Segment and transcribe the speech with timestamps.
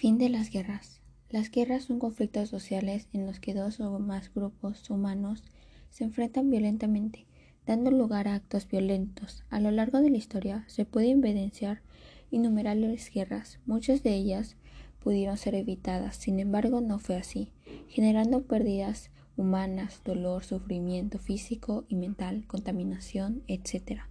[0.00, 1.02] Fin de las guerras.
[1.28, 5.42] Las guerras son conflictos sociales en los que dos o más grupos humanos
[5.90, 7.26] se enfrentan violentamente,
[7.66, 9.44] dando lugar a actos violentos.
[9.50, 11.82] A lo largo de la historia se puede evidenciar
[12.30, 14.56] innumerables guerras, muchas de ellas
[15.00, 17.52] pudieron ser evitadas, sin embargo no fue así,
[17.90, 24.04] generando pérdidas humanas, dolor, sufrimiento físico y mental, contaminación, etc.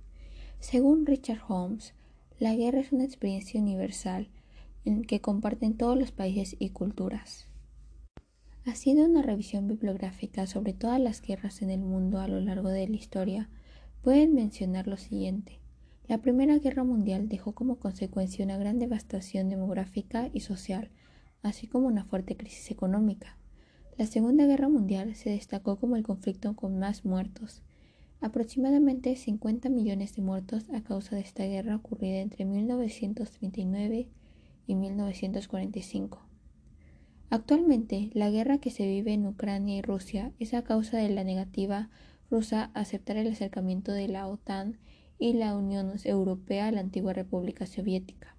[0.60, 1.96] Según Richard Holmes,
[2.38, 4.30] la guerra es una experiencia universal
[5.08, 7.48] que comparten todos los países y culturas.
[8.66, 12.88] Haciendo una revisión bibliográfica sobre todas las guerras en el mundo a lo largo de
[12.88, 13.50] la historia,
[14.02, 15.60] pueden mencionar lo siguiente.
[16.08, 20.90] La Primera Guerra Mundial dejó como consecuencia una gran devastación demográfica y social,
[21.42, 23.38] así como una fuerte crisis económica.
[23.98, 27.62] La Segunda Guerra Mundial se destacó como el conflicto con más muertos,
[28.22, 34.08] aproximadamente 50 millones de muertos a causa de esta guerra ocurrida entre 1939
[34.70, 36.22] y 1945.
[37.32, 41.24] Actualmente, la guerra que se vive en Ucrania y Rusia es a causa de la
[41.24, 41.90] negativa
[42.30, 44.78] rusa a aceptar el acercamiento de la OTAN
[45.18, 48.38] y la Unión Europea a la antigua República Soviética.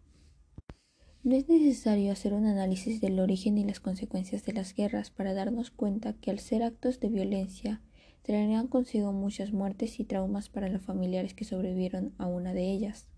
[1.25, 5.35] No es necesario hacer un análisis del origen y las consecuencias de las guerras para
[5.35, 7.83] darnos cuenta que al ser actos de violencia
[8.23, 13.09] traerían consigo muchas muertes y traumas para los familiares que sobrevivieron a una de ellas.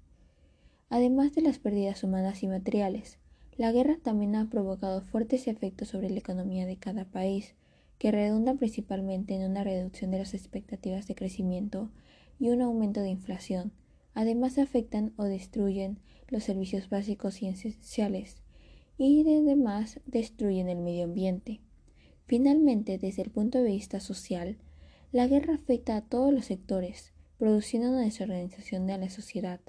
[0.92, 3.16] Además de las pérdidas humanas y materiales,
[3.56, 7.54] la guerra también ha provocado fuertes efectos sobre la economía de cada país,
[7.96, 11.88] que redundan principalmente en una reducción de las expectativas de crecimiento
[12.38, 13.72] y un aumento de inflación.
[14.12, 15.98] Además afectan o destruyen
[16.28, 18.42] los servicios básicos y esenciales
[18.98, 21.62] y además destruyen el medio ambiente.
[22.26, 24.58] Finalmente, desde el punto de vista social,
[25.10, 29.60] la guerra afecta a todos los sectores, produciendo una desorganización de la sociedad.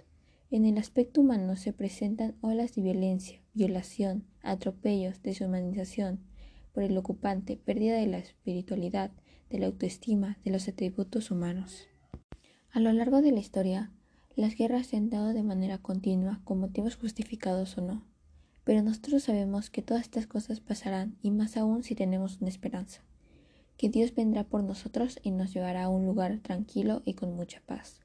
[0.54, 6.20] En el aspecto humano se presentan olas de violencia, violación, atropellos, deshumanización
[6.74, 9.10] por el ocupante, pérdida de la espiritualidad,
[9.50, 11.88] de la autoestima, de los atributos humanos.
[12.72, 13.92] A lo largo de la historia,
[14.36, 18.06] las guerras se han dado de manera continua, con motivos justificados o no,
[18.64, 23.02] pero nosotros sabemos que todas estas cosas pasarán y más aún si tenemos una esperanza,
[23.76, 27.64] que Dios vendrá por nosotros y nos llevará a un lugar tranquilo y con mucha
[27.66, 28.03] paz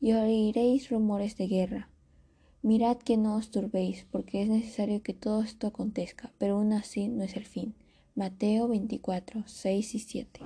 [0.00, 1.90] y oiréis rumores de guerra.
[2.62, 7.08] Mirad que no os turbéis, porque es necesario que todo esto acontezca, pero aún así
[7.08, 7.74] no es el fin.
[8.14, 10.40] Mateo 24, 6 y 7.